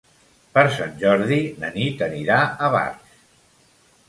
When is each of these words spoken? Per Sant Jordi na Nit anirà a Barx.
Per 0.53 0.63
Sant 0.77 0.95
Jordi 1.03 1.37
na 1.65 1.71
Nit 1.77 2.01
anirà 2.09 2.41
a 2.43 2.71
Barx. 2.79 3.21